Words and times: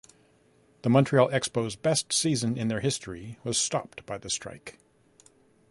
The 0.81 0.89
Montreal 0.89 1.29
Expos' 1.29 1.79
best 1.79 2.11
season 2.11 2.57
in 2.57 2.69
their 2.69 2.79
history 2.79 3.37
was 3.43 3.55
stopped 3.59 4.03
by 4.07 4.17
the 4.17 4.31
strike. 4.31 4.79